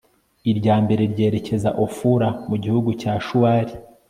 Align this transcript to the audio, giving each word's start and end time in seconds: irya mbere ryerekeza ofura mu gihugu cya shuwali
irya 0.51 0.75
mbere 0.83 1.03
ryerekeza 1.13 1.69
ofura 1.85 2.27
mu 2.49 2.55
gihugu 2.63 2.89
cya 3.01 3.13
shuwali 3.25 3.73